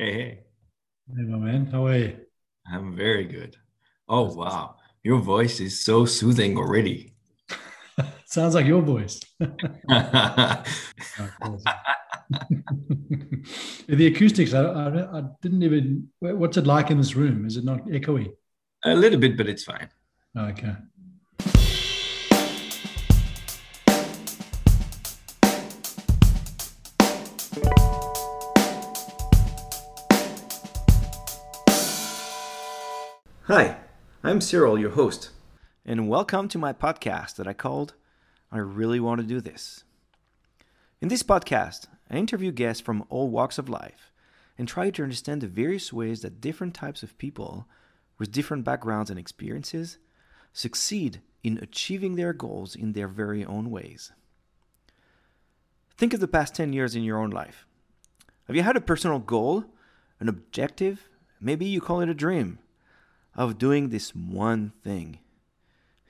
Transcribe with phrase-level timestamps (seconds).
[0.00, 0.38] Hey, hey.
[1.08, 1.66] Hey, my man.
[1.66, 2.16] How are you?
[2.72, 3.56] I'm very good.
[4.08, 4.76] Oh, wow.
[5.02, 7.14] Your voice is so soothing already.
[8.24, 9.18] Sounds like your voice.
[9.40, 10.62] the
[14.06, 16.08] acoustics, I, I, I, didn't even.
[16.20, 17.44] What's it like in this room?
[17.44, 18.30] Is it not echoey?
[18.84, 19.88] A little bit, but it's fine.
[20.36, 20.76] Okay.
[33.48, 33.78] Hi,
[34.22, 35.30] I'm Cyril, your host,
[35.86, 37.94] and welcome to my podcast that I called
[38.52, 39.84] I Really Want to Do This.
[41.00, 44.12] In this podcast, I interview guests from all walks of life
[44.58, 47.66] and try to understand the various ways that different types of people
[48.18, 49.96] with different backgrounds and experiences
[50.52, 54.12] succeed in achieving their goals in their very own ways.
[55.96, 57.66] Think of the past 10 years in your own life.
[58.46, 59.64] Have you had a personal goal,
[60.20, 61.08] an objective?
[61.40, 62.58] Maybe you call it a dream
[63.38, 65.20] of doing this one thing.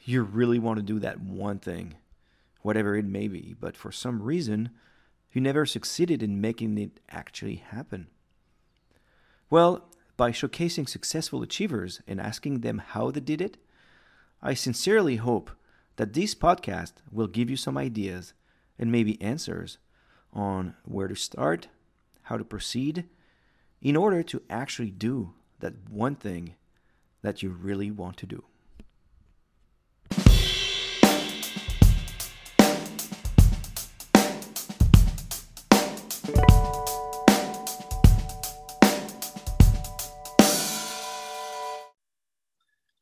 [0.02, 1.97] You really want to do that one thing,
[2.62, 4.70] whatever it may be, but for some reason,
[5.34, 8.06] you never succeeded in making it actually happen.
[9.50, 13.58] Well, by showcasing successful achievers and asking them how they did it,
[14.42, 15.50] I sincerely hope
[15.97, 18.33] that this podcast will give you some ideas
[18.78, 19.77] and maybe answers
[20.33, 21.69] on where to start,
[22.22, 23.05] how to proceed,
[23.83, 26.55] in order to actually do that one thing
[27.22, 28.44] that you really want to do.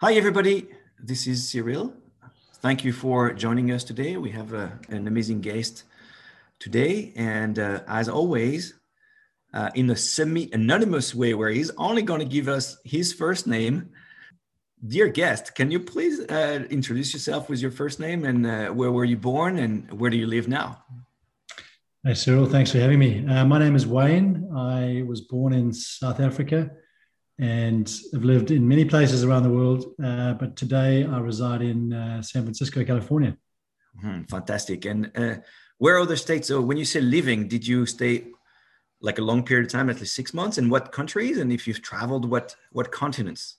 [0.02, 0.68] Hi, everybody.
[1.02, 1.92] This is Cyril.
[2.60, 4.16] Thank you for joining us today.
[4.16, 5.84] We have a, uh, an amazing guest
[6.58, 7.12] today.
[7.16, 8.74] And uh, as always,
[9.52, 13.46] uh, in a semi anonymous way, where he's only going to give us his first
[13.46, 13.90] name
[14.84, 18.92] Dear guest, can you please uh, introduce yourself with your first name and uh, where
[18.92, 20.82] were you born and where do you live now?
[22.04, 23.26] Hey, Cyril, thanks for having me.
[23.26, 24.50] Uh, my name is Wayne.
[24.54, 26.70] I was born in South Africa
[27.38, 31.94] and have lived in many places around the world, uh, but today I reside in
[31.94, 33.36] uh, San Francisco, California.
[33.98, 34.84] Mm-hmm, fantastic.
[34.84, 35.36] And uh,
[35.78, 36.48] where are the states?
[36.48, 38.26] So, when you say living, did you stay
[39.00, 40.58] like a long period of time, at least six months?
[40.58, 41.38] And what countries?
[41.38, 43.56] And if you've traveled, what what continents?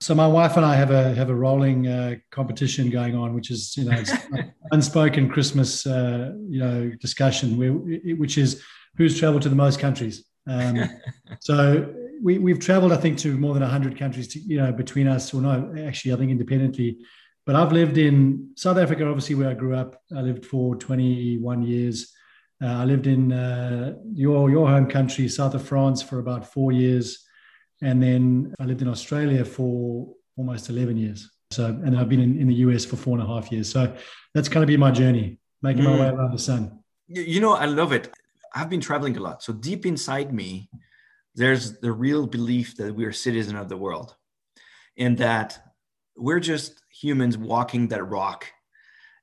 [0.00, 3.50] So my wife and I have a have a rolling uh, competition going on, which
[3.50, 4.02] is you know
[4.72, 7.72] unspoken Christmas uh, you know discussion, where,
[8.16, 8.62] which is
[8.96, 10.24] who's traveled to the most countries.
[10.46, 10.90] Um,
[11.40, 14.28] so we we've traveled, I think, to more than hundred countries.
[14.28, 16.98] To, you know, between us, or no, actually, I think independently.
[17.46, 20.00] But I've lived in South Africa, obviously, where I grew up.
[20.16, 22.10] I lived for 21 years.
[22.62, 26.72] Uh, I lived in uh, your your home country, south of France, for about four
[26.72, 27.23] years.
[27.84, 30.08] And then I lived in Australia for
[30.38, 31.30] almost 11 years.
[31.50, 33.70] So, and I've been in, in the US for four and a half years.
[33.70, 33.94] So
[34.32, 35.90] that's kind of been my journey, making mm.
[35.90, 36.80] my way around the sun.
[37.08, 38.10] You know, I love it.
[38.54, 39.42] I've been traveling a lot.
[39.42, 40.70] So deep inside me,
[41.34, 44.16] there's the real belief that we're citizens of the world
[44.96, 45.58] and that
[46.16, 48.46] we're just humans walking that rock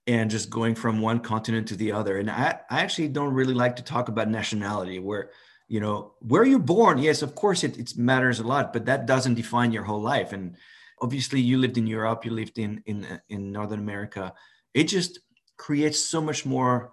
[0.05, 2.17] and just going from one continent to the other.
[2.17, 5.31] And I, I actually don't really like to talk about nationality where
[5.71, 9.05] you know where you're born yes of course it, it matters a lot but that
[9.05, 10.33] doesn't define your whole life.
[10.33, 10.57] And
[11.01, 12.97] obviously you lived in europe you lived in in
[13.29, 14.33] in northern america.
[14.73, 15.19] It just
[15.55, 16.91] creates so much more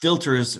[0.00, 0.58] filters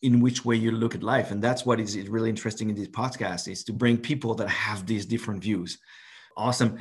[0.00, 1.30] in which way you look at life.
[1.32, 4.86] And that's what is really interesting in this podcast is to bring people that have
[4.86, 5.78] these different views.
[6.36, 6.78] Awesome.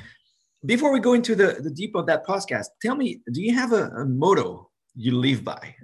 [0.66, 3.74] Before we go into the, the deep of that podcast tell me do you have
[3.74, 5.76] a, a motto you live by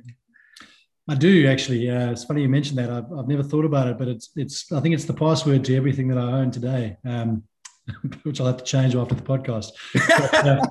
[1.10, 1.90] I do actually.
[1.90, 2.90] Uh, it's funny you mentioned that.
[2.90, 4.72] I've, I've never thought about it, but it's it's.
[4.72, 7.44] I think it's the password to everything that I own today, um,
[8.24, 9.72] which I'll have to change after the podcast.
[9.94, 10.62] But, uh,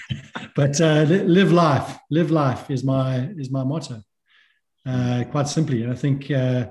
[0.56, 1.98] but uh, live life.
[2.10, 4.02] Live life is my is my motto.
[4.86, 6.66] Uh, quite simply, and I think uh,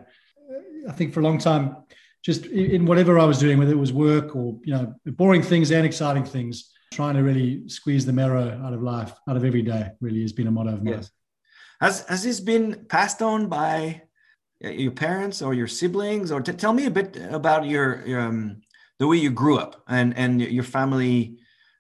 [0.88, 1.76] I think for a long time,
[2.24, 5.72] just in whatever I was doing, whether it was work or you know boring things
[5.72, 9.64] and exciting things, trying to really squeeze the marrow out of life, out of every
[9.64, 10.94] day, really has been a motto of mine.
[10.96, 11.12] Yes.
[11.80, 14.02] Has has this been passed on by
[14.64, 18.22] uh, your parents or your siblings, or t- tell me a bit about your, your
[18.22, 18.62] um,
[19.00, 21.38] the way you grew up and and your family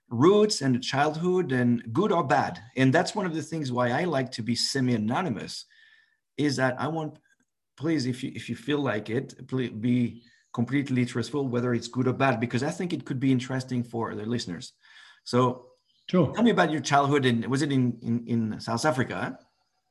[0.09, 2.59] roots and childhood and good or bad.
[2.75, 5.65] And that's one of the things why i like to be semi-anonymous
[6.37, 7.17] is that i want
[7.75, 10.23] please if you if you feel like it please be
[10.53, 14.15] completely truthful whether it's good or bad because i think it could be interesting for
[14.15, 14.73] the listeners.
[15.23, 15.65] So
[16.09, 16.31] sure.
[16.33, 19.37] tell me about your childhood and was it in in, in south africa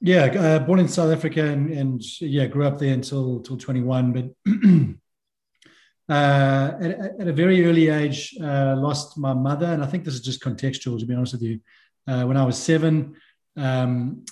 [0.00, 4.12] yeah, uh, born in South Africa and, and yeah, grew up there until until 21.
[4.12, 4.24] But
[6.14, 10.14] uh, at, at, a very early age, uh, lost my mother, and I think this
[10.14, 11.60] is just contextual, to be honest with you.
[12.06, 13.16] Uh, when I was seven,
[13.56, 14.24] um,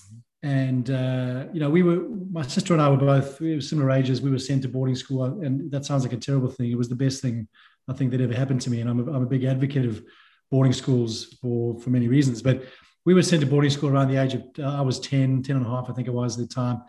[0.43, 3.91] and uh, you know, we were my sister and I were both we were similar
[3.91, 4.21] ages.
[4.21, 6.71] We were sent to boarding school, and that sounds like a terrible thing.
[6.71, 7.49] It was the best thing
[7.89, 10.05] I think that ever happened to me, and I'm a, I'm a big advocate of
[10.51, 12.43] boarding schools for for many reasons.
[12.43, 12.65] But
[13.05, 15.57] we were sent to boarding school around the age of uh, I was 10, 10
[15.57, 16.83] and a half, I think it was at the time,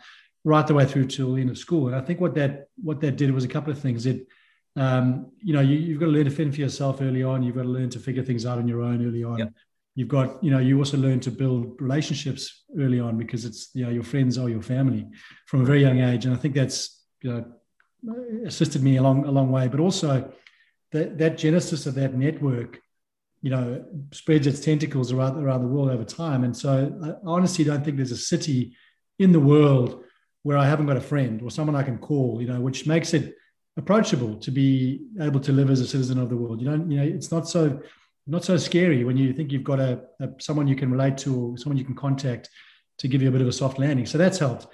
[0.43, 1.87] right the way through till the end of school.
[1.87, 4.05] And I think what that what that did was a couple of things.
[4.05, 4.27] It
[4.77, 7.43] um, you know, you, have got to learn to fend for yourself early on.
[7.43, 9.37] You've got to learn to figure things out on your own early on.
[9.37, 9.53] Yep.
[9.95, 13.85] You've got, you know, you also learn to build relationships early on because it's, you
[13.85, 15.07] know, your friends are your family
[15.45, 16.25] from a very young age.
[16.25, 17.31] And I think that's, you
[18.03, 19.69] know, assisted me along a long way.
[19.69, 20.29] But also
[20.91, 22.81] that, that genesis of that network,
[23.45, 26.43] you know, spreads its tentacles around, around the world over time.
[26.43, 26.71] And so
[27.03, 28.75] I honestly don't think there's a city
[29.19, 30.03] in the world
[30.41, 33.13] where I haven't got a friend or someone I can call, you know, which makes
[33.13, 33.35] it,
[33.77, 36.61] approachable to be able to live as a citizen of the world.
[36.61, 37.81] You don't, you know, it's not so
[38.27, 41.35] not so scary when you think you've got a, a someone you can relate to
[41.35, 42.49] or someone you can contact
[42.97, 44.05] to give you a bit of a soft landing.
[44.05, 44.65] So that's helped.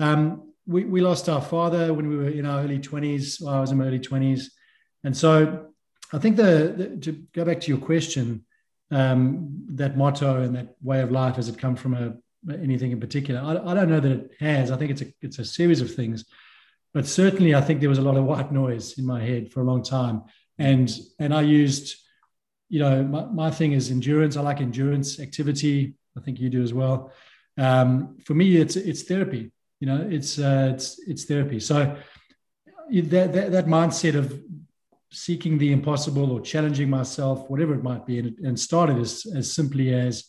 [0.00, 3.40] Um, we, we lost our father when we were in our early 20s.
[3.40, 4.46] Well, I was in my early 20s.
[5.04, 5.68] And so
[6.12, 8.44] I think the, the to go back to your question,
[8.90, 12.14] um, that motto and that way of life, has it come from a,
[12.52, 13.40] anything in particular?
[13.40, 14.70] I, I don't know that it has.
[14.70, 16.24] I think it's a, it's a series of things
[16.96, 19.60] but certainly I think there was a lot of white noise in my head for
[19.60, 20.22] a long time.
[20.56, 21.94] And and I used,
[22.70, 24.34] you know, my, my thing is endurance.
[24.34, 25.92] I like endurance activity.
[26.16, 27.12] I think you do as well.
[27.58, 29.52] Um, for me, it's it's therapy.
[29.78, 31.60] You know, it's uh, it's it's therapy.
[31.60, 31.98] So
[32.90, 34.32] that, that that mindset of
[35.16, 39.50] seeking the impossible or challenging myself, whatever it might be, and, and started as as
[39.50, 40.24] simply as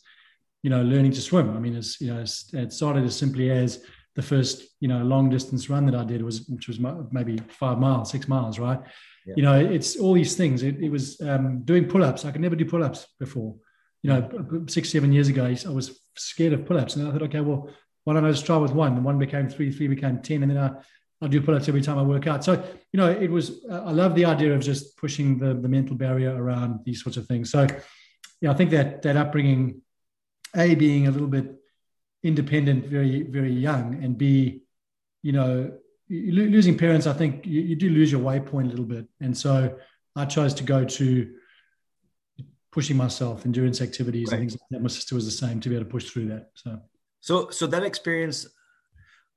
[0.63, 1.55] you know learning to swim.
[1.55, 3.83] I mean, as you know, it started as simply as
[4.15, 6.79] the first you know long distance run that I did was which was
[7.11, 8.79] maybe five miles, six miles, right?
[9.25, 9.33] Yeah.
[9.35, 10.63] You know, it's all these things.
[10.63, 12.23] It, it was um, doing pull ups.
[12.23, 13.55] I could never do pull ups before.
[14.03, 17.23] You know, six seven years ago, I was scared of pull ups, and I thought,
[17.23, 17.69] okay, well,
[18.05, 18.93] why don't I just try with one?
[18.93, 20.71] And one became three, three became ten, and then I
[21.21, 22.43] I do pull ups every time I work out.
[22.43, 22.53] So
[22.91, 25.95] you know, it was uh, I love the idea of just pushing the the mental
[25.95, 27.49] barrier around these sorts of things.
[27.49, 27.67] So
[28.41, 29.81] yeah, I think that that upbringing,
[30.55, 31.57] a being a little bit
[32.23, 34.61] independent very very young and be
[35.21, 35.71] you know
[36.09, 39.77] losing parents i think you, you, do lose your waypoint a little bit and so
[40.15, 41.33] i chose to go to
[42.71, 44.33] pushing myself endurance activities right.
[44.33, 46.27] and things like that my sister was the same to be able to push through
[46.27, 46.79] that so
[47.19, 48.47] so so that experience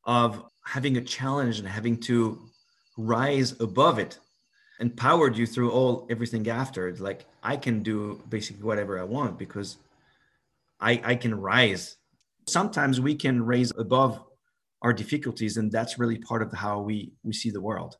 [0.05, 2.38] of having a challenge and having to
[2.97, 4.19] rise above it
[4.81, 9.38] empowered you through all everything after it's like i can do basically whatever i want
[9.38, 9.76] because
[10.81, 11.97] i i can rise.
[12.49, 14.20] Sometimes we can raise above
[14.82, 17.97] our difficulties and that's really part of how we we see the world.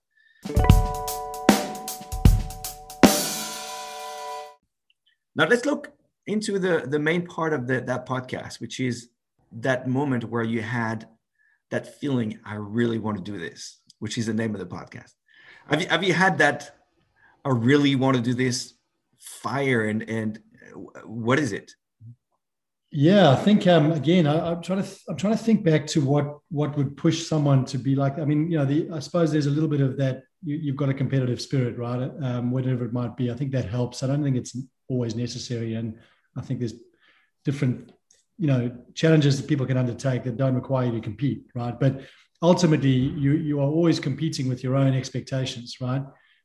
[5.37, 5.93] Now let's look
[6.27, 9.11] into the the main part of the, that podcast which is
[9.53, 11.09] that moment where you had
[11.71, 15.13] that feeling i really want to do this which is the name of the podcast
[15.69, 16.77] have you, have you had that
[17.45, 18.75] i really want to do this
[19.19, 20.41] fire and and
[21.05, 21.73] what is it
[22.93, 25.87] yeah, I think um, again, I, am trying to th- I'm trying to think back
[25.89, 28.19] to what what would push someone to be like.
[28.19, 30.25] I mean, you know, the, I suppose there's a little bit of that.
[30.43, 32.11] You, have got a competitive spirit, right?
[32.23, 34.03] Um, whatever it might be, I think that helps.
[34.03, 34.57] I don't think it's
[34.89, 35.99] always necessary, and
[36.37, 36.75] I think there's
[37.45, 37.93] different,
[38.41, 41.79] you know, challenges that people can undertake that don't require you to compete, right?
[41.79, 42.01] But
[42.43, 46.03] ultimately, you you are always competing with your own expectations, right?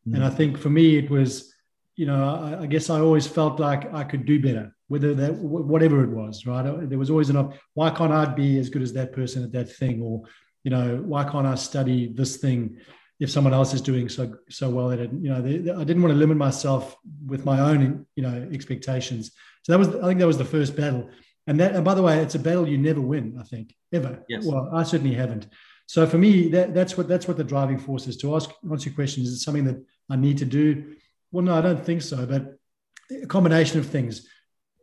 [0.07, 0.15] Mm.
[0.15, 1.53] And I think for me, it was,
[1.95, 5.33] you know, I, I guess I always felt like I could do better whether that
[5.33, 6.89] whatever it was, right?
[6.89, 9.51] There was always an op- why can't I be as good as that person at
[9.53, 10.23] that thing, or
[10.63, 12.77] you know, why can't I study this thing
[13.19, 15.11] if someone else is doing so so well at it?
[15.11, 18.47] You know, they, they, I didn't want to limit myself with my own you know
[18.51, 19.31] expectations.
[19.63, 21.09] So that was I think that was the first battle,
[21.47, 23.37] and that and by the way, it's a battle you never win.
[23.39, 24.23] I think ever.
[24.27, 24.45] Yes.
[24.45, 25.47] Well, I certainly haven't.
[25.87, 28.17] So for me, that, that's what that's what the driving force is.
[28.17, 30.95] To ask answer your question, is it something that I need to do?
[31.31, 32.25] Well, no, I don't think so.
[32.25, 32.57] But
[33.11, 34.27] a combination of things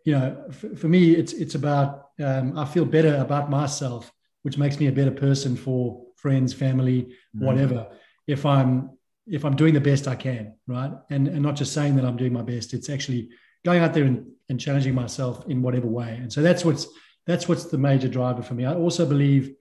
[0.05, 4.59] you know, for, for me, it's it's about um, I feel better about myself, which
[4.59, 7.45] makes me a better person for friends, family, mm-hmm.
[7.45, 7.89] whatever.
[8.27, 8.91] If I'm
[9.27, 12.17] if I'm doing the best I can, right, and and not just saying that I'm
[12.17, 13.31] doing my best, it's actually
[13.65, 16.19] going out there and, and challenging myself in whatever way.
[16.21, 16.87] And so that's what's
[17.27, 18.65] that's what's the major driver for me.
[18.65, 19.55] I also believe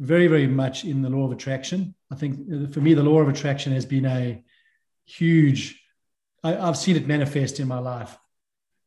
[0.00, 1.94] very very much in the law of attraction.
[2.10, 4.42] I think uh, for me, the law of attraction has been a
[5.04, 5.80] huge.
[6.44, 8.18] I, I've seen it manifest in my life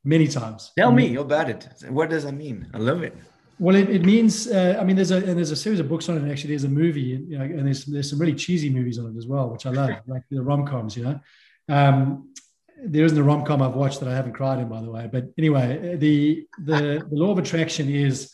[0.03, 0.71] many times.
[0.77, 1.67] Tell me about it.
[1.89, 2.69] What does that mean?
[2.73, 3.15] I love it.
[3.57, 6.09] Well, it, it means uh, I mean there's a and there's a series of books
[6.09, 6.23] on it.
[6.23, 9.13] And actually, there's a movie, you know, and there's there's some really cheesy movies on
[9.13, 10.97] it as well, which I love, like the rom coms.
[10.97, 11.19] You know,
[11.69, 12.33] um,
[12.86, 15.10] there isn't a rom com I've watched that I haven't cried in, by the way.
[15.12, 18.32] But anyway, the the, the law of attraction is,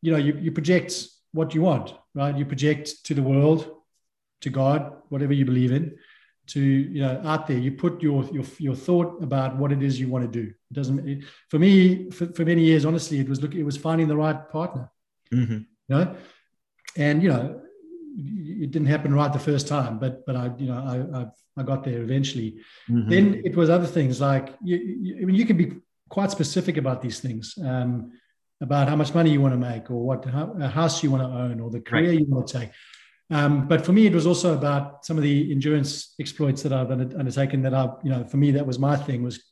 [0.00, 2.36] you know, you, you project what you want, right?
[2.36, 3.70] You project to the world,
[4.42, 5.96] to God, whatever you believe in,
[6.48, 7.58] to you know out there.
[7.58, 10.48] You put your your your thought about what it is you want to do.
[10.48, 12.84] It doesn't it, for me for, for many years.
[12.84, 14.90] Honestly, it was look it was finding the right partner.
[15.32, 15.58] Mm-hmm.
[15.88, 16.16] You know,
[16.96, 17.61] and you know
[18.16, 21.26] it didn't happen right the first time, but but I you know I I,
[21.58, 22.60] I got there eventually.
[22.90, 23.10] Mm-hmm.
[23.10, 25.72] Then it was other things like you, you, I mean you can be
[26.08, 27.58] quite specific about these things.
[27.62, 28.12] Um,
[28.60, 31.28] about how much money you want to make or what a house you want to
[31.28, 32.20] own or the career right.
[32.20, 32.70] you want to take
[33.32, 36.90] um, but for me, it was also about some of the endurance exploits that I've
[36.90, 37.62] undertaken.
[37.62, 39.42] That I, you know, for me, that was my thing was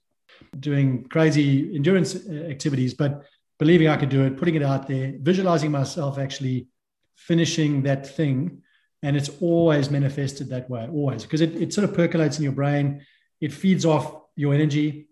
[0.59, 3.25] doing crazy endurance uh, activities, but
[3.59, 6.69] believing I could do it, putting it out there, visualizing myself actually
[7.27, 8.63] finishing that thing,
[9.03, 12.53] and it's always manifested that way, always because it, it sort of percolates in your
[12.53, 13.05] brain.
[13.41, 15.09] It feeds off your energy.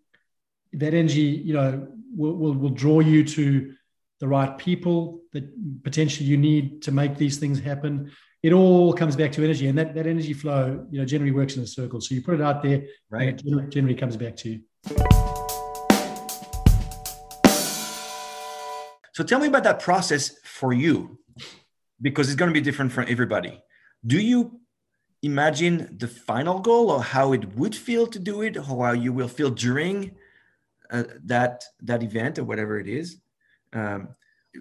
[0.74, 3.74] That energy, you know, will, will, will draw you to
[4.20, 5.44] the right people that
[5.84, 8.10] potentially you need to make these things happen
[8.42, 11.56] it all comes back to energy, and that, that energy flow, you know, generally works
[11.56, 12.00] in a circle.
[12.00, 13.28] So you put it out there, right?
[13.28, 14.60] it generally comes back to you.
[19.12, 21.18] So tell me about that process for you,
[22.00, 23.62] because it's going to be different for everybody.
[24.06, 24.60] Do you
[25.22, 29.12] imagine the final goal or how it would feel to do it, or how you
[29.12, 30.12] will feel during
[30.90, 33.20] uh, that that event or whatever it is?
[33.72, 34.08] Um,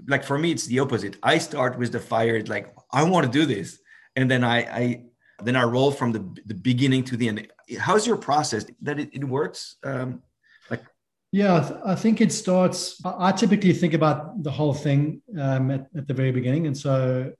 [0.07, 1.17] like for me, it's the opposite.
[1.23, 3.79] I start with the fire, like I want to do this,
[4.15, 5.03] and then I, I
[5.43, 7.47] then I roll from the the beginning to the end.
[7.79, 9.75] How's your process that it, it works?
[9.83, 10.23] Um,
[10.69, 10.83] like,
[11.31, 13.01] yeah, I think it starts.
[13.03, 17.31] I typically think about the whole thing um, at, at the very beginning, and so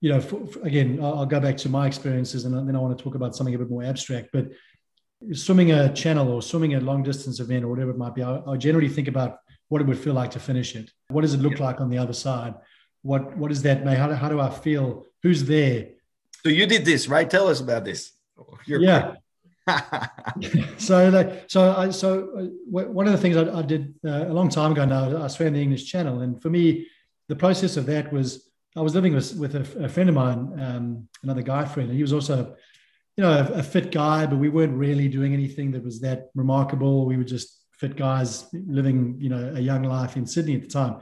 [0.00, 2.78] you know, for, for, again, I'll, I'll go back to my experiences, and then I
[2.78, 4.48] want to talk about something a bit more abstract, but
[5.32, 8.40] swimming a channel or swimming a long distance event or whatever it might be, I,
[8.46, 10.90] I generally think about what it would feel like to finish it.
[11.08, 11.64] What does it look yeah.
[11.64, 12.54] like on the other side?
[13.02, 13.86] What what is that?
[13.86, 15.06] How, how do I feel?
[15.22, 15.88] Who's there?
[16.42, 17.28] So you did this, right?
[17.28, 18.12] Tell us about this.
[18.66, 19.14] Yeah.
[20.78, 24.32] so like so I so uh, one of the things I, I did uh, a
[24.32, 26.86] long time ago now I swam the English Channel and for me
[27.28, 30.60] the process of that was I was living with with a, a friend of mine
[30.60, 32.56] um, another guy friend and he was also
[33.16, 36.30] you know a, a, fit guy but we weren't really doing anything that was that
[36.34, 40.62] remarkable we were just fit guys living, you know, a young life in Sydney at
[40.62, 40.98] the time.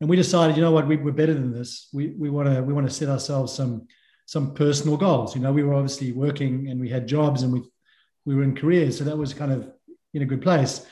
[0.00, 1.88] And we decided, you know what, we, we're better than this.
[1.92, 3.86] We, we want to we want to set ourselves some
[4.26, 5.34] some personal goals.
[5.34, 7.62] You know, we were obviously working and we had jobs and we
[8.24, 9.70] we were in careers, so that was kind of
[10.14, 10.86] in a good place.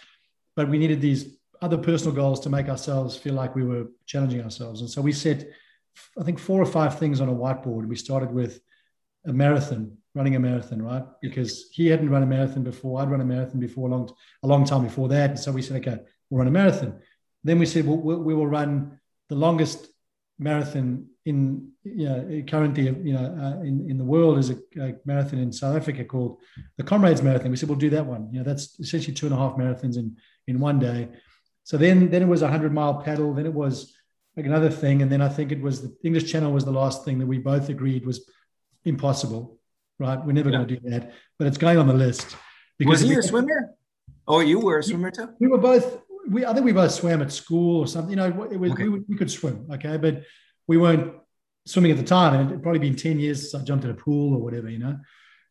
[0.56, 4.42] But we needed these other personal goals to make ourselves feel like we were challenging
[4.42, 4.80] ourselves.
[4.80, 5.49] And so we set,
[6.18, 7.87] I think, four or five things on a whiteboard.
[7.87, 8.61] We started with
[9.26, 11.04] a marathon running a marathon, right?
[11.23, 13.00] Because he hadn't run a marathon before.
[13.00, 14.11] I'd run a marathon before a long,
[14.42, 15.30] a long time before that.
[15.30, 17.00] And so we said, okay, we'll run a marathon.
[17.44, 19.87] Then we said, well, we will run the longest
[20.38, 24.95] marathon in, you know, currently, you know, uh, in, in the world is a, a,
[25.04, 26.40] marathon in South Africa called
[26.76, 27.50] the Comrades Marathon.
[27.50, 28.28] We said, we'll do that one.
[28.33, 30.16] You know, that's essentially two and a half marathons in,
[30.47, 31.09] in one day.
[31.64, 33.35] So then, then it was a hundred mile paddle.
[33.35, 33.95] Then it was
[34.37, 35.02] like another thing.
[35.02, 37.38] And then I think it was the English Channel was the last thing that we
[37.38, 38.30] both agreed was
[38.85, 39.59] impossible
[39.99, 40.25] right?
[40.25, 40.59] We're never yeah.
[40.59, 42.37] going to do that, but it's going on the list.
[42.78, 43.75] Because was he a swimmer?
[44.26, 45.30] Oh, you were a swimmer too.
[45.40, 46.00] We were both.
[46.28, 48.11] We I think we both swam at school or something.
[48.11, 48.88] You know, it was, okay.
[48.88, 50.23] we, we could swim, okay, but
[50.66, 51.14] we weren't
[51.68, 53.94] swimming at the time, and it'd probably been ten years since I jumped in a
[53.94, 54.98] pool or whatever, you know.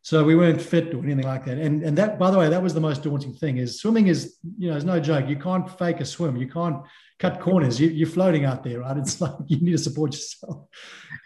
[0.02, 1.58] So we weren't fit or anything like that.
[1.58, 3.58] And and that, by the way, that was the most daunting thing.
[3.58, 5.28] Is swimming is you know, it's no joke.
[5.28, 6.36] You can't fake a swim.
[6.36, 6.82] You can't
[7.18, 7.80] cut corners.
[7.80, 8.96] You, are floating out there, right?
[8.96, 10.66] It's like you need to support yourself.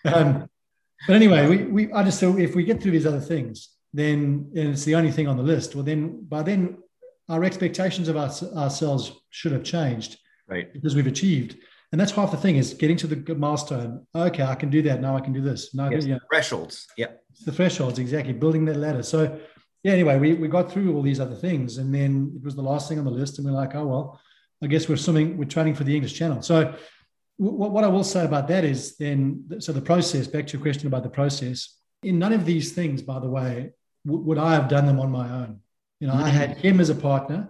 [0.05, 0.49] Um,
[1.07, 4.51] but anyway, we, we I just thought if we get through these other things, then
[4.57, 5.75] and it's the only thing on the list.
[5.75, 6.79] Well, then by then
[7.29, 10.73] our expectations of our, ourselves should have changed, right?
[10.73, 11.57] Because we've achieved,
[11.93, 14.07] and that's half the thing is getting to the milestone.
[14.15, 15.17] Okay, I can do that now.
[15.17, 15.75] I can do this.
[15.75, 16.87] No, yes, thresholds.
[16.97, 18.33] Yeah, it's the thresholds exactly.
[18.33, 19.03] Building that ladder.
[19.03, 19.39] So
[19.83, 19.93] yeah.
[19.93, 22.89] Anyway, we we got through all these other things, and then it was the last
[22.89, 24.21] thing on the list, and we're like, oh well,
[24.63, 25.37] I guess we're swimming.
[25.37, 26.43] We're training for the English Channel.
[26.43, 26.75] So
[27.39, 30.87] what I will say about that is then, so the process, back to your question
[30.87, 33.73] about the process, in none of these things, by the way,
[34.05, 35.61] would I have done them on my own.
[35.99, 36.25] You know, mm-hmm.
[36.25, 37.49] I had him as a partner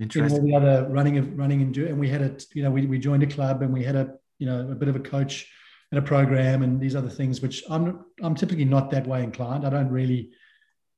[0.00, 2.70] in all the other running of running and do, and we had a, you know,
[2.70, 5.00] we, we joined a club and we had a, you know, a bit of a
[5.00, 5.48] coach
[5.92, 9.66] and a program and these other things, which I'm, I'm typically not that way inclined.
[9.66, 10.30] I don't really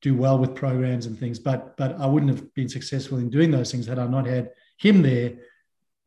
[0.02, 3.50] do well with programs and things, but, but I wouldn't have been successful in doing
[3.50, 5.34] those things had I not had him there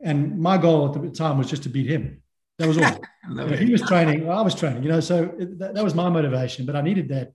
[0.02, 2.22] and my goal at the time was just to beat him.
[2.60, 2.84] That was all.
[3.30, 6.10] you know, he was training, I was training, you know, so that, that was my
[6.10, 7.34] motivation, but I needed that.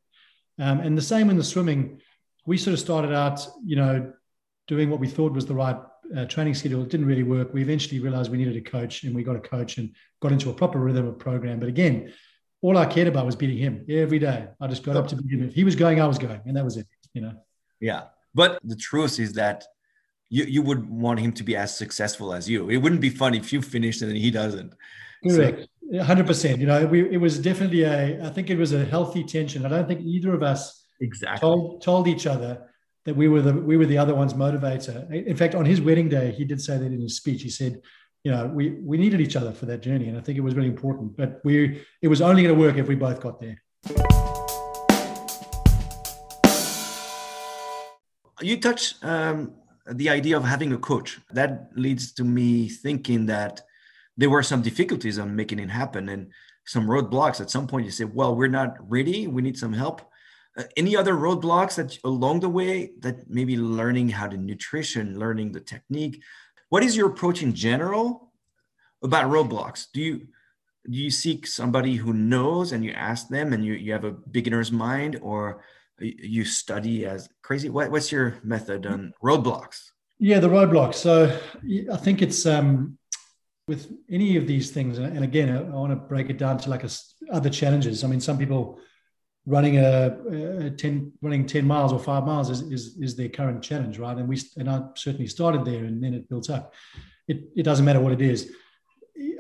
[0.59, 2.01] Um, and the same in the swimming,
[2.47, 4.13] we sort of started out, you know,
[4.71, 5.77] doing what we thought was the right
[6.17, 6.83] uh, training schedule.
[6.83, 7.53] It didn't really work.
[7.53, 10.49] We eventually realized we needed a coach and we got a coach and got into
[10.49, 11.59] a proper rhythm of program.
[11.59, 12.13] But again,
[12.63, 14.47] all I cared about was beating him every day.
[14.61, 15.43] I just got up to beat him.
[15.49, 16.41] If he was going, I was going.
[16.47, 17.35] And that was it, you know?
[17.81, 18.03] Yeah.
[18.33, 19.65] But the truth is that
[20.29, 22.71] you, you would want him to be as successful as you.
[22.71, 24.73] It wouldn't be fun if you finished and he doesn't.
[25.29, 25.67] Correct.
[26.01, 26.61] Hundred percent.
[26.61, 28.25] You know, we, it was definitely a.
[28.25, 29.67] I think it was a healthy tension.
[29.67, 32.70] I don't think either of us exactly told told each other
[33.07, 35.11] that we were the we were the other one's motivator.
[35.11, 37.43] In fact, on his wedding day, he did say that in his speech.
[37.43, 37.81] He said,
[38.25, 40.55] "You know, we we needed each other for that journey, and I think it was
[40.55, 41.17] really important.
[41.17, 43.59] But we it was only going to work if we both got there."
[48.43, 49.53] You touch um,
[49.87, 51.21] the idea of having a coach.
[51.33, 53.63] That leads to me thinking that
[54.17, 56.31] there were some difficulties on making it happen and
[56.67, 57.41] some roadblocks.
[57.41, 59.27] At some point, you say, "Well, we're not ready.
[59.27, 60.03] We need some help."
[60.57, 65.53] Uh, any other roadblocks that along the way that maybe learning how to nutrition, learning
[65.53, 66.23] the technique?
[66.71, 68.33] What is your approach in general
[69.03, 69.87] about roadblocks?
[69.93, 70.29] Do you
[70.89, 74.13] do you seek somebody who knows and you ask them and you, you have a
[74.13, 75.63] beginner's mind or
[76.01, 77.69] you study as crazy?
[77.69, 79.91] What, what's your method on roadblocks?
[80.19, 80.95] Yeah, the roadblocks.
[80.95, 81.39] So
[81.93, 82.99] I think it's um,
[83.69, 86.85] with any of these things, and again, I, want to break it down to like
[86.85, 86.91] a,
[87.31, 88.03] other challenges.
[88.03, 88.81] I mean, some people
[89.51, 90.17] running a,
[90.67, 94.17] a, 10 running 10 miles or five miles is, is, is their current challenge right?
[94.17, 96.73] And we and i certainly started there and then it built up.
[97.27, 98.53] It, it doesn't matter what it is.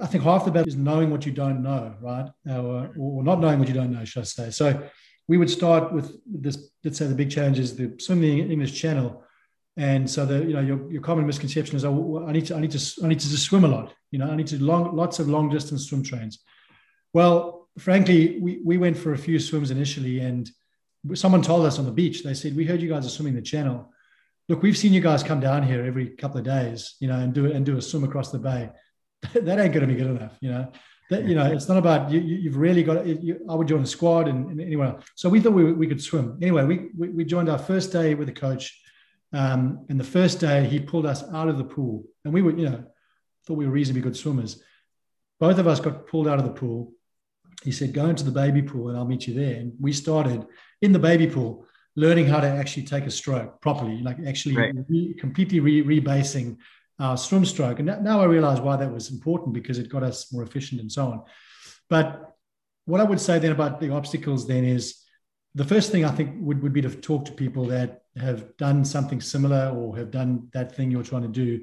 [0.02, 2.28] I think half the battle is knowing what you don't know right?
[2.48, 4.50] Or, or not knowing what you don't know should i say.
[4.50, 4.82] So
[5.28, 9.24] we would start with this let's say the big challenge is the swimming english channel.
[9.76, 12.60] And so the you know your, your common misconception is oh, I need to I
[12.60, 14.96] need to I need to just swim a lot you know I need to long
[14.96, 16.40] lots of long distance swim trains.
[17.12, 20.50] Well frankly, we, we went for a few swims initially, and
[21.14, 23.42] someone told us on the beach, they said, We heard you guys are swimming the
[23.42, 23.92] channel.
[24.48, 27.32] Look, we've seen you guys come down here every couple of days, you know, and
[27.32, 28.70] do it and do a swim across the bay.
[29.34, 30.70] that ain't going to be good enough, you know.
[31.10, 32.20] That, you know, it's not about you.
[32.20, 33.04] you have really got.
[33.04, 34.94] You, I would join a squad and, and anyway.
[35.16, 36.38] So we thought we, we could swim.
[36.40, 38.80] Anyway, we, we, we joined our first day with the coach,
[39.32, 42.56] um, and the first day he pulled us out of the pool, and we were,
[42.56, 42.84] you know,
[43.44, 44.62] thought we were reasonably good swimmers.
[45.40, 46.92] Both of us got pulled out of the pool
[47.62, 49.56] he said, go into the baby pool and I'll meet you there.
[49.56, 50.46] And we started
[50.80, 54.74] in the baby pool learning how to actually take a stroke properly, like actually right.
[54.88, 56.56] re, completely re, rebasing
[56.98, 57.78] our swim stroke.
[57.78, 60.90] And now I realize why that was important because it got us more efficient and
[60.90, 61.22] so on.
[61.88, 62.36] But
[62.84, 65.02] what I would say then about the obstacles then is
[65.54, 68.84] the first thing I think would, would be to talk to people that have done
[68.84, 71.62] something similar or have done that thing you're trying to do.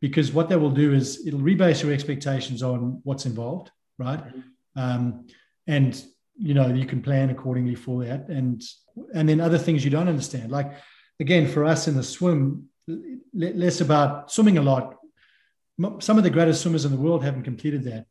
[0.00, 4.18] Because what that will do is it'll rebase your expectations on what's involved, right?
[4.18, 4.40] Mm-hmm
[4.76, 5.26] um,
[5.66, 6.02] and
[6.36, 8.28] you know you can plan accordingly for that.
[8.28, 8.62] And
[9.14, 10.50] and then other things you don't understand.
[10.50, 10.72] Like
[11.20, 12.68] again for us in the swim
[13.32, 14.96] less about swimming a lot.
[16.00, 18.06] Some of the greatest swimmers in the world haven't completed that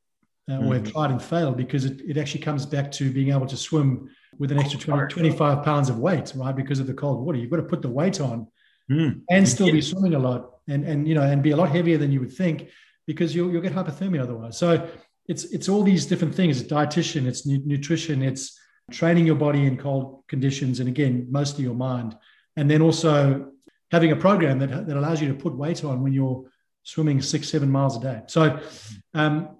[0.50, 0.91] uh, or have mm.
[0.91, 4.52] tried and failed because it, it actually comes back to being able to swim with
[4.52, 7.38] an extra 20, 25 pounds of weight right because of the cold water.
[7.38, 8.47] You've got to put the weight on
[8.89, 9.21] mm.
[9.30, 11.97] and still be swimming a lot and and you know and be a lot heavier
[11.97, 12.69] than you would think
[13.08, 14.58] because you'll, you'll get hypothermia otherwise.
[14.58, 14.88] So
[15.27, 16.60] it's it's all these different things.
[16.60, 18.57] It's dietitian, it's nutrition, it's
[18.91, 22.15] training your body in cold conditions, and again, mostly your mind,
[22.55, 23.51] and then also
[23.91, 26.45] having a program that that allows you to put weight on when you're
[26.84, 28.21] swimming six seven miles a day.
[28.27, 28.60] So.
[29.13, 29.57] Um,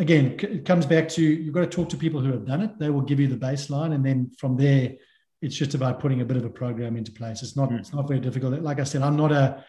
[0.00, 2.76] again, it comes back to you've got to talk to people who have done it.
[2.80, 4.94] They will give you the baseline, and then from there,
[5.40, 7.42] it's just about putting a bit of a program into place.
[7.42, 8.60] It's not it's not very difficult.
[8.60, 9.64] Like I said, I'm not a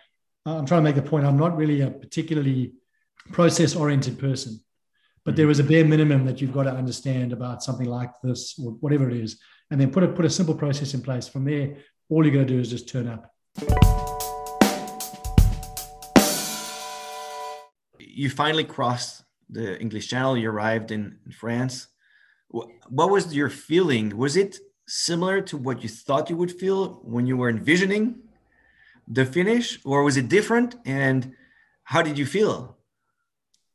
[0.45, 1.25] I'm trying to make the point.
[1.25, 2.73] I'm not really a particularly
[3.31, 4.59] process oriented person
[5.25, 8.57] but there is a bare minimum that you've got to understand about something like this
[8.59, 9.39] or whatever it is
[9.71, 11.27] and then put a put a simple process in place.
[11.27, 11.77] From there
[12.09, 13.31] all you got to do is just turn up.
[17.99, 21.87] You finally crossed the english channel you arrived in, in france.
[22.49, 24.15] What was your feeling?
[24.15, 28.19] Was it similar to what you thought you would feel when you were envisioning
[29.07, 30.75] the finish or was it different?
[30.85, 31.33] And
[31.83, 32.77] how did you feel?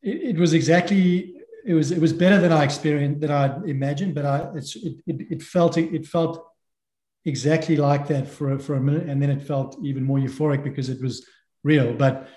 [0.02, 4.14] It, it was exactly it was it was better than I experienced than I imagined,
[4.14, 6.46] but I it's it, it, it felt it felt
[7.24, 10.64] exactly like that for a, for a minute, and then it felt even more euphoric
[10.64, 11.26] because it was
[11.62, 11.92] real.
[11.92, 12.28] But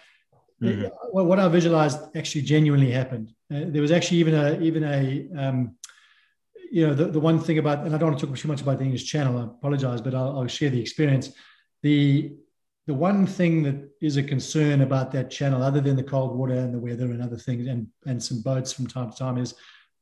[0.62, 0.84] mm-hmm.
[0.84, 3.34] it, what I visualized actually genuinely happened.
[3.54, 5.76] Uh, there was actually even a even a um,
[6.72, 8.62] you know the, the one thing about and I don't want to talk too much
[8.62, 9.38] about the English Channel.
[9.38, 11.32] I apologize, but I'll, I'll share the experience.
[11.82, 12.34] The
[12.86, 16.54] the one thing that is a concern about that channel, other than the cold water
[16.54, 19.56] and the weather and other things, and and some boats from time to time, is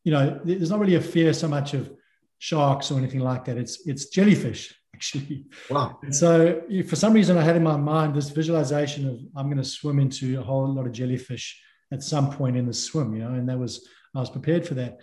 [0.03, 1.91] you know there's not really a fear so much of
[2.39, 3.57] sharks or anything like that.
[3.57, 5.45] It's it's jellyfish actually.
[5.69, 5.99] Wow.
[6.01, 9.57] And so for some reason, I had in my mind this visualization of I'm going
[9.57, 13.19] to swim into a whole lot of jellyfish at some point in the swim, you
[13.19, 14.99] know, and that was I was prepared for that.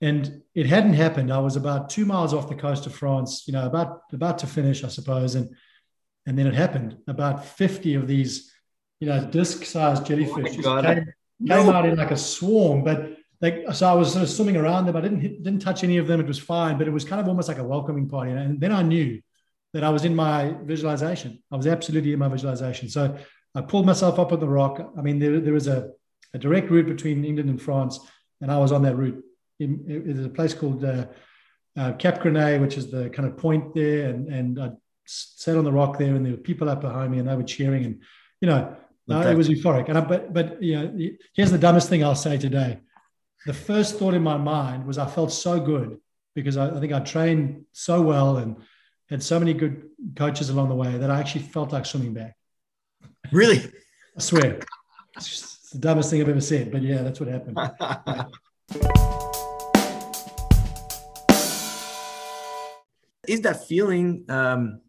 [0.00, 1.32] And it hadn't happened.
[1.32, 4.46] I was about two miles off the coast of France, you know, about about to
[4.46, 5.48] finish, I suppose, and
[6.26, 6.96] and then it happened.
[7.06, 8.52] About 50 of these,
[9.00, 11.62] you know, disc-sized jellyfish oh came, no.
[11.62, 14.86] came out in like a swarm, but they, so I was sort of swimming around
[14.86, 14.96] them.
[14.96, 16.20] I didn't hit, didn't touch any of them.
[16.20, 18.30] It was fine, but it was kind of almost like a welcoming party.
[18.30, 19.20] And then I knew
[19.74, 21.42] that I was in my visualization.
[21.52, 22.88] I was absolutely in my visualization.
[22.88, 23.16] So
[23.54, 24.92] I pulled myself up on the rock.
[24.96, 25.90] I mean, there, there was a,
[26.32, 27.98] a direct route between England and France,
[28.40, 29.22] and I was on that route.
[29.60, 31.06] In, there's a place called uh,
[31.76, 34.72] uh, Cap Gris-Nez, which is the kind of point there, and and I
[35.06, 37.42] sat on the rock there, and there were people up behind me, and they were
[37.42, 38.02] cheering, and
[38.40, 38.76] you know,
[39.10, 39.32] okay.
[39.32, 39.88] it was euphoric.
[39.88, 42.80] And I, but but you know, here's the dumbest thing I'll say today.
[43.46, 45.98] The first thought in my mind was I felt so good
[46.34, 48.56] because I, I think I trained so well and
[49.08, 52.36] had so many good coaches along the way that I actually felt like swimming back.
[53.30, 53.70] Really?
[54.16, 54.60] I swear.
[55.16, 57.58] It's the dumbest thing I've ever said, but yeah, that's what happened.
[63.26, 64.80] Is that feeling um,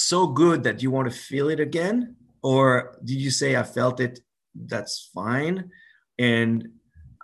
[0.00, 2.16] so good that you want to feel it again?
[2.42, 4.20] Or did you say, I felt it,
[4.54, 5.70] that's fine?
[6.18, 6.68] And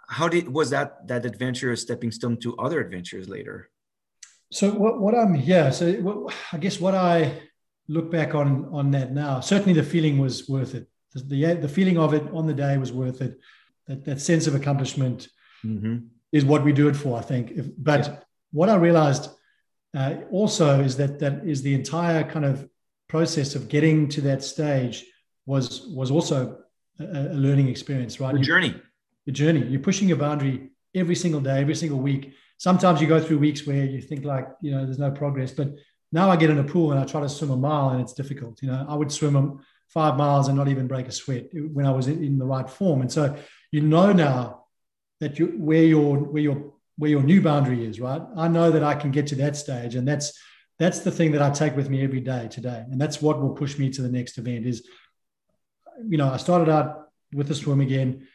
[0.08, 3.70] how did was that that adventure a stepping stone to other adventures later?
[4.52, 5.70] So what, what I'm yeah.
[5.70, 7.40] So what, I guess what I
[7.88, 10.88] look back on on that now, certainly the feeling was worth it.
[11.12, 13.38] The the, the feeling of it on the day was worth it.
[13.86, 15.28] That that sense of accomplishment
[15.64, 16.06] mm-hmm.
[16.32, 17.18] is what we do it for.
[17.18, 17.50] I think.
[17.50, 18.16] If, but yeah.
[18.52, 19.28] what I realized
[19.96, 22.68] uh, also is that that is the entire kind of
[23.08, 25.04] process of getting to that stage
[25.46, 26.58] was was also
[27.00, 28.34] a, a learning experience, right?
[28.34, 28.74] The journey.
[29.24, 29.64] The journey.
[29.66, 33.66] You're pushing your boundary every single day, every single week sometimes you go through weeks
[33.66, 35.52] where you think like, you know, there's no progress.
[35.52, 35.74] But
[36.12, 38.12] now I get in a pool and I try to swim a mile and it's
[38.12, 38.62] difficult.
[38.62, 41.90] You know, I would swim five miles and not even break a sweat when I
[41.90, 43.00] was in, the right form.
[43.00, 43.36] And so
[43.70, 44.66] you know now
[45.20, 48.22] that you where your where your where your new boundary is, right?
[48.36, 49.94] I know that I can get to that stage.
[49.94, 50.32] And that's
[50.78, 52.84] that's the thing that I take with me every day today.
[52.90, 54.86] And that's what will push me to the next event is,
[56.06, 58.26] you know, I started out with the swim again,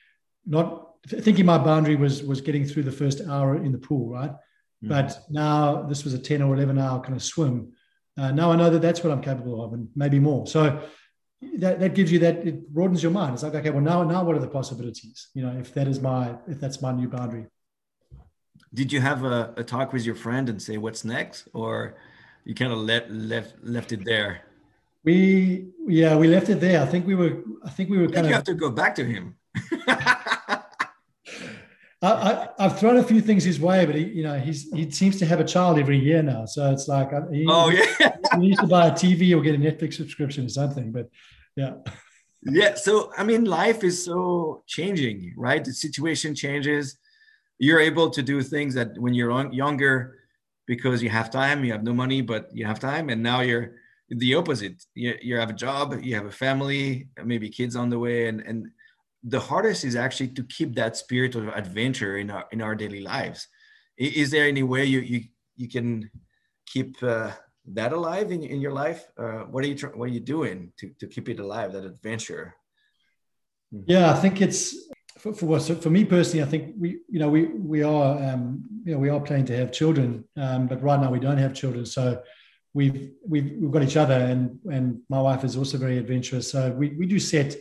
[0.45, 4.31] not thinking my boundary was was getting through the first hour in the pool, right?
[4.83, 4.89] Mm.
[4.89, 7.73] But now this was a ten or eleven hour kind of swim.
[8.17, 10.45] Uh, now I know that that's what I'm capable of, and maybe more.
[10.47, 10.81] So
[11.59, 13.33] that, that gives you that it broadens your mind.
[13.33, 15.29] It's like okay, well now now what are the possibilities?
[15.33, 17.47] You know, if that is my if that's my new boundary.
[18.73, 21.95] Did you have a, a talk with your friend and say what's next, or
[22.45, 24.41] you kind of left left left it there?
[25.03, 26.81] We yeah we left it there.
[26.81, 28.29] I think we were I think we were kind of.
[28.29, 29.35] You have to go back to him.
[32.03, 35.17] I, have thrown a few things his way, but he, you know, he's he seems
[35.19, 36.45] to have a child every year now.
[36.45, 39.53] So it's like, uh, he, oh yeah, he needs to buy a TV or get
[39.53, 40.91] a Netflix subscription or something.
[40.91, 41.09] But
[41.55, 41.75] yeah,
[42.41, 42.73] yeah.
[42.73, 45.63] So I mean, life is so changing, right?
[45.63, 46.97] The situation changes.
[47.65, 49.93] You're able to do things that when you're younger,
[50.73, 53.67] because you have time, you have no money, but you have time, and now you're
[54.23, 54.77] the opposite.
[54.95, 56.83] You, you have a job, you have a family,
[57.31, 58.59] maybe kids on the way, and and
[59.23, 63.01] the hardest is actually to keep that spirit of adventure in our in our daily
[63.01, 63.47] lives.
[63.97, 65.19] Is there any way you you
[65.55, 66.09] you can
[66.65, 67.31] keep uh,
[67.77, 69.05] that alive in, in your life?
[69.17, 71.73] Uh, what are you what are you doing to to keep it alive?
[71.73, 72.55] That adventure.
[73.71, 73.83] Hmm.
[73.85, 74.61] Yeah, I think it's
[75.21, 76.43] for for, for me personally.
[76.43, 79.57] I think we you know we we are um, you know we are planning to
[79.57, 81.85] have children, um, but right now we don't have children.
[81.85, 82.21] So
[82.73, 86.49] we've we've we've got each other, and and my wife is also very adventurous.
[86.49, 87.55] So we we do set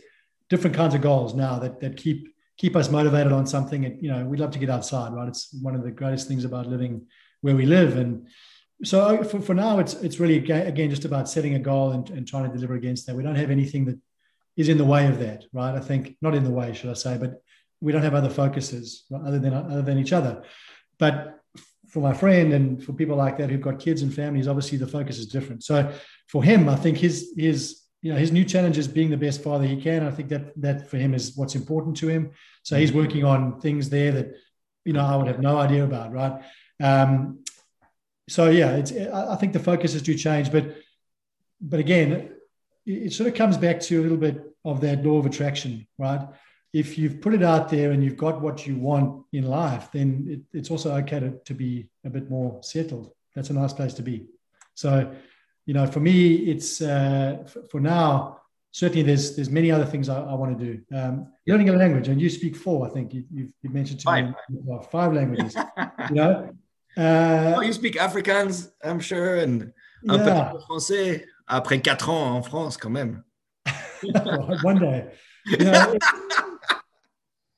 [0.49, 3.85] different kinds of goals now that that keep keep us motivated on something.
[3.85, 5.27] And you know, we'd love to get outside, right?
[5.27, 7.05] It's one of the greatest things about living
[7.41, 7.97] where we live.
[7.97, 8.27] And
[8.83, 12.27] so for, for now, it's it's really again just about setting a goal and, and
[12.27, 13.15] trying to deliver against that.
[13.15, 13.99] We don't have anything that
[14.57, 15.75] is in the way of that, right?
[15.75, 17.41] I think not in the way, should I say, but
[17.81, 20.43] we don't have other focuses other than other than each other.
[20.97, 21.39] But
[21.89, 24.87] for my friend and for people like that who've got kids and families, obviously the
[24.87, 25.63] focus is different.
[25.63, 25.91] So
[26.27, 29.43] for him, I think his his you know his new challenge is being the best
[29.43, 30.05] father he can.
[30.05, 32.31] I think that that for him is what's important to him.
[32.63, 34.35] So he's working on things there that
[34.85, 36.41] you know I would have no idea about, right?
[36.81, 37.43] Um,
[38.29, 40.75] so yeah, it's I think the focuses do change, but
[41.59, 42.31] but again,
[42.85, 46.21] it sort of comes back to a little bit of that law of attraction, right?
[46.73, 50.25] If you've put it out there and you've got what you want in life, then
[50.29, 53.11] it, it's also okay to, to be a bit more settled.
[53.35, 54.27] That's a nice place to be.
[54.73, 55.11] So
[55.65, 58.37] you know, for me, it's uh, for, for now.
[58.71, 60.81] Certainly, there's there's many other things I, I want to do.
[60.95, 64.05] Um, learning a language, and you speak four, I think you, you've, you mentioned to
[64.05, 64.27] five.
[64.49, 65.55] me five languages.
[66.09, 66.49] you know,
[66.97, 69.73] uh, oh, you speak Afrikaans, I'm sure, and
[70.07, 70.51] un yeah.
[70.51, 71.25] peu français.
[71.47, 73.23] Après quatre ans en France, quand même.
[74.63, 75.07] One day,
[75.45, 75.97] you know,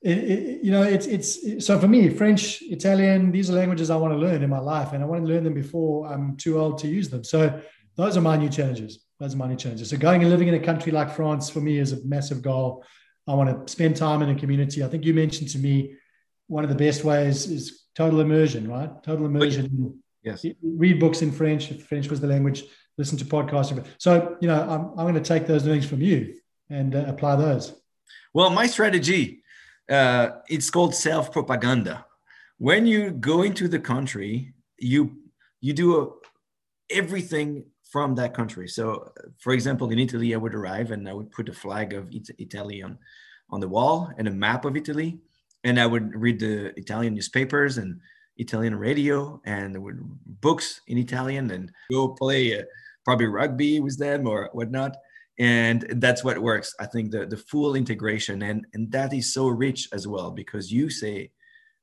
[0.04, 3.96] it, it, you know, it's it's so for me, French, Italian, these are languages I
[3.96, 6.60] want to learn in my life, and I want to learn them before I'm too
[6.60, 7.24] old to use them.
[7.24, 7.62] So
[7.96, 9.06] those are my new challenges.
[9.20, 9.92] Those are my new challenges.
[9.92, 12.84] So going and living in a country like France for me is a massive goal.
[13.28, 14.84] I want to spend time in a community.
[14.84, 15.96] I think you mentioned to me
[16.48, 18.92] one of the best ways is total immersion, right?
[19.04, 20.02] Total immersion.
[20.22, 20.46] Yes.
[20.62, 22.64] Read books in French if French was the language.
[22.98, 23.86] Listen to podcasts.
[24.00, 26.36] So you know, I'm I'm going to take those learnings from you
[26.70, 27.74] and uh, apply those.
[28.34, 29.43] Well, my strategy
[29.90, 32.06] uh, it's called self propaganda.
[32.58, 35.18] When you go into the country, you
[35.62, 36.08] you do a,
[36.94, 38.68] everything from that country.
[38.68, 42.12] So, for example, in Italy, I would arrive and I would put a flag of
[42.40, 42.98] Italy on,
[43.52, 45.20] on the wall and a map of Italy,
[45.64, 48.00] and I would read the Italian newspapers and
[48.38, 49.78] Italian radio and
[50.42, 52.64] books in Italian and go play uh,
[53.06, 54.98] probably rugby with them or whatnot
[55.40, 56.74] and that's what works.
[56.80, 60.72] I think the, the full integration and and that is so rich as well because
[60.72, 61.32] you say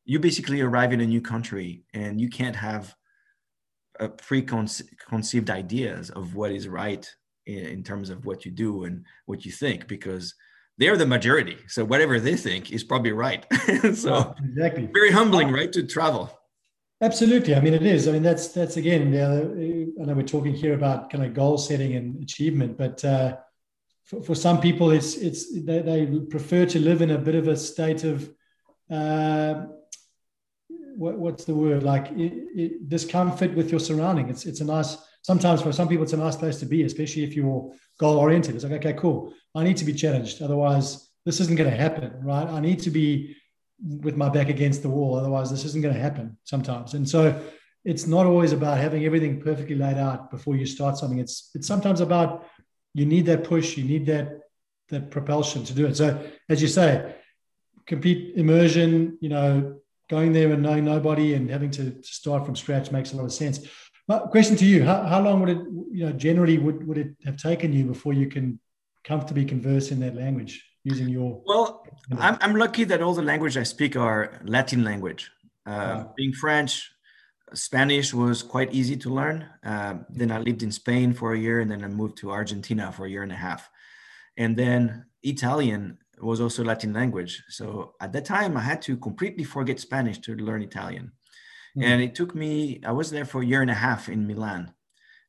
[0.04, 2.94] you basically arrive in a new country and you can't have
[3.98, 7.08] a preconceived ideas of what is right
[7.46, 10.34] in, in terms of what you do and what you think because
[10.78, 11.58] they're the majority.
[11.68, 13.44] So whatever they think is probably right.
[13.94, 14.88] So exactly.
[14.92, 16.39] very humbling right to travel
[17.02, 17.54] Absolutely.
[17.54, 18.06] I mean, it is.
[18.06, 19.08] I mean, that's that's again.
[19.08, 23.38] I know we're talking here about kind of goal setting and achievement, but uh,
[24.04, 27.48] for, for some people, it's it's they, they, prefer to live in a bit of
[27.48, 28.30] a state of
[28.90, 29.64] uh,
[30.94, 34.28] what, what's the word like it, it, discomfort with your surrounding.
[34.28, 34.98] It's it's a nice.
[35.22, 38.54] Sometimes for some people, it's a nice place to be, especially if you're goal oriented.
[38.54, 39.34] It's like, okay, cool.
[39.54, 40.40] I need to be challenged.
[40.42, 42.48] Otherwise, this isn't going to happen, right?
[42.48, 43.36] I need to be
[43.82, 45.16] with my back against the wall.
[45.16, 46.94] Otherwise, this isn't going to happen sometimes.
[46.94, 47.40] And so
[47.84, 51.18] it's not always about having everything perfectly laid out before you start something.
[51.18, 52.46] It's it's sometimes about
[52.94, 54.40] you need that push, you need that
[54.88, 55.96] that propulsion to do it.
[55.96, 57.14] So as you say,
[57.86, 62.56] complete immersion, you know, going there and knowing nobody and having to, to start from
[62.56, 63.60] scratch makes a lot of sense.
[64.08, 65.58] But question to you, how, how long would it,
[65.92, 68.58] you know, generally would, would it have taken you before you can
[69.04, 70.64] comfortably converse in that language?
[70.84, 71.84] Using your well
[72.18, 75.30] I'm, I'm lucky that all the language i speak are latin language.
[75.66, 76.14] Uh, wow.
[76.16, 76.90] being french
[77.52, 79.46] spanish was quite easy to learn.
[79.64, 82.92] Uh, then i lived in spain for a year and then i moved to argentina
[82.92, 83.68] for a year and a half.
[84.36, 87.42] And then italian was also latin language.
[87.48, 91.12] So at that time i had to completely forget spanish to learn italian.
[91.76, 91.82] Mm-hmm.
[91.84, 94.74] and it took me i was there for a year and a half in milan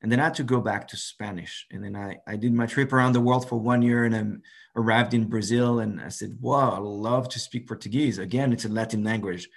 [0.01, 1.67] and then I had to go back to Spanish.
[1.71, 4.79] And then I, I did my trip around the world for one year and I
[4.79, 8.17] arrived in Brazil and I said, wow, I love to speak Portuguese.
[8.17, 9.47] Again, it's a Latin language.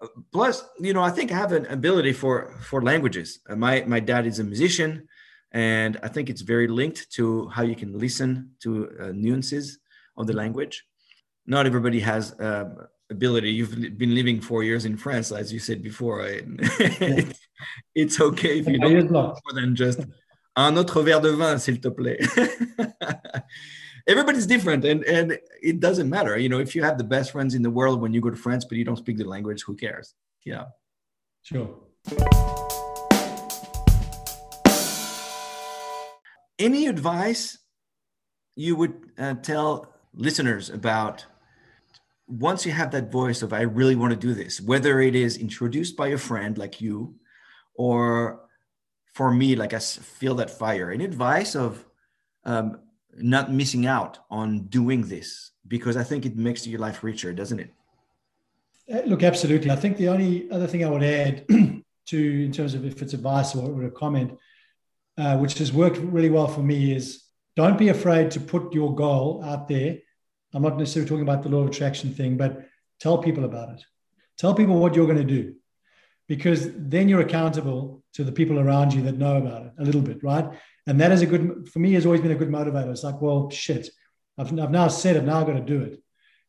[0.00, 3.40] Uh, plus, you know, I think I have an ability for, for languages.
[3.48, 5.08] Uh, my, my dad is a musician
[5.52, 9.80] and I think it's very linked to how you can listen to uh, nuances
[10.16, 10.84] of the language.
[11.46, 13.50] Not everybody has uh, ability.
[13.50, 16.24] You've been living four years in France, as you said before.
[16.28, 17.40] it's,
[17.94, 20.00] it's okay if you don't more than just
[20.56, 22.20] un autre verre de vin, s'il te plaît.
[24.06, 26.36] Everybody's different, and and it doesn't matter.
[26.38, 28.36] You know, if you have the best friends in the world when you go to
[28.36, 30.14] France, but you don't speak the language, who cares?
[30.44, 30.64] Yeah.
[31.42, 31.68] Sure.
[36.58, 37.58] Any advice
[38.56, 41.24] you would uh, tell listeners about
[42.26, 45.36] once you have that voice of i really want to do this whether it is
[45.36, 47.14] introduced by a friend like you
[47.74, 48.40] or
[49.12, 50.90] for me like i feel that fire.
[50.90, 51.84] An advice of
[52.44, 52.80] um,
[53.16, 55.50] not missing out on doing this?
[55.66, 57.70] Because i think it makes your life richer doesn't it?
[58.92, 59.70] Uh, look absolutely.
[59.70, 61.46] I think the only other thing i would add
[62.06, 64.38] to in terms of if it's advice or, or a comment
[65.18, 67.24] uh, which has worked really well for me is
[67.56, 69.98] don't be afraid to put your goal out there.
[70.54, 72.64] I'm not necessarily talking about the law of attraction thing, but
[73.00, 73.84] tell people about it.
[74.38, 75.54] Tell people what you're going to do
[76.30, 80.00] because then you're accountable to the people around you that know about it a little
[80.00, 80.48] bit, right?
[80.86, 82.92] And that is a good, for me, has always been a good motivator.
[82.92, 83.88] It's like, well, shit,
[84.38, 86.00] I've, I've now said it, now I've got to do it.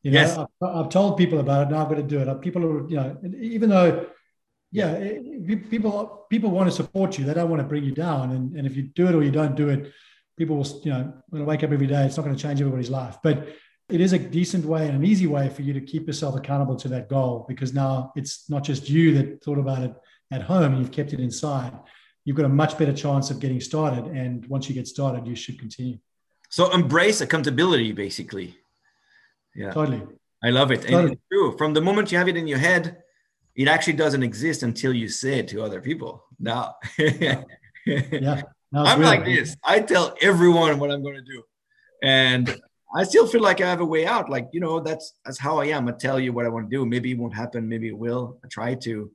[0.03, 0.37] You know, yes.
[0.37, 2.41] I've, I've, told people about it, now I've got to do it.
[2.41, 4.05] People are, you know, even though,
[4.71, 5.15] yeah,
[5.71, 8.33] people people want to support you, they don't want to bring you down.
[8.33, 9.91] And, and if you do it or you don't do it,
[10.37, 12.61] people will, you know, when I wake up every day, it's not going to change
[12.61, 13.17] everybody's life.
[13.23, 13.47] But
[13.91, 16.75] it is a decent way and an easy way for you to keep yourself accountable
[16.77, 19.93] to that goal because now it's not just you that thought about it
[20.31, 21.73] at home and you've kept it inside.
[22.23, 24.05] you've got a much better chance of getting started.
[24.05, 25.97] And once you get started, you should continue.
[26.49, 28.57] So embrace accountability, basically.
[29.55, 30.03] Yeah, totally.
[30.43, 30.81] I love it.
[30.81, 31.03] Totally.
[31.03, 31.57] And it's true.
[31.57, 33.01] From the moment you have it in your head,
[33.55, 36.23] it actually doesn't exist until you say it to other people.
[36.39, 37.43] Now, yeah.
[37.85, 38.43] yeah.
[38.73, 39.55] I'm like this.
[39.63, 41.43] I tell everyone what I'm going to do,
[42.01, 42.61] and
[42.93, 44.29] I still feel like I have a way out.
[44.29, 45.87] Like you know, that's that's how I am.
[45.87, 46.85] I tell you what I want to do.
[46.85, 47.67] Maybe it won't happen.
[47.67, 48.37] Maybe it will.
[48.43, 49.09] I try to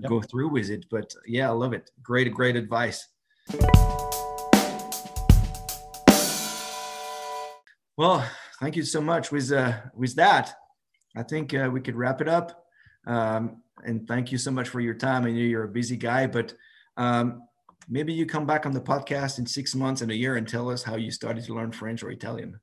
[0.00, 0.08] yep.
[0.08, 0.86] go through with it.
[0.90, 1.90] But yeah, I love it.
[2.04, 3.08] Great, great advice.
[7.96, 8.24] Well,
[8.60, 9.32] thank you so much.
[9.32, 10.54] With uh, with that,
[11.16, 12.64] I think uh, we could wrap it up.
[13.08, 15.24] Um, and thank you so much for your time.
[15.24, 16.54] I know you're a busy guy, but
[16.96, 17.42] um,
[17.88, 20.70] maybe you come back on the podcast in six months and a year and tell
[20.70, 22.60] us how you started to learn French or Italian.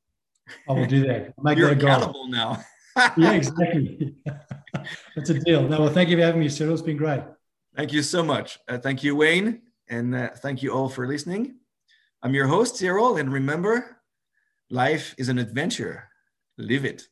[0.70, 1.34] I will do that.
[1.42, 2.64] Make you're accountable now.
[3.18, 4.16] yeah, exactly.
[5.16, 5.68] That's a deal.
[5.68, 6.74] No, well, thank you for having me, Cyril.
[6.74, 7.22] It's been great.
[7.76, 8.60] Thank you so much.
[8.68, 9.62] Uh, thank you, Wayne.
[9.90, 11.56] And uh, thank you all for listening.
[12.24, 13.18] I'm your host, Cyril.
[13.18, 14.02] And remember,
[14.70, 16.10] life is an adventure.
[16.58, 17.08] Live it.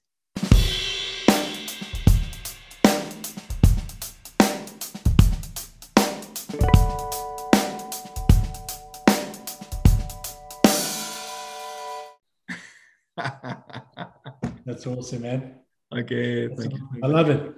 [14.85, 15.55] That's awesome, man.
[15.91, 16.47] Okay.
[16.47, 16.89] Thank awesome.
[16.93, 17.01] You.
[17.03, 17.55] I love it.